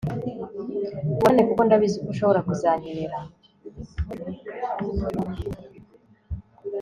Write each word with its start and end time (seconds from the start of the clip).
tubonane, 1.17 1.41
kuko 1.49 1.61
ndabizi 1.67 1.97
ko 2.03 2.07
ushobora 2.13 2.39
kuzankenera! 2.47 3.17